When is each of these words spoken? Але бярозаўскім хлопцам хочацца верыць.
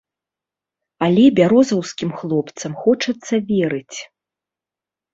Але 1.07 1.25
бярозаўскім 1.41 2.09
хлопцам 2.23 2.71
хочацца 2.83 3.35
верыць. 3.55 3.97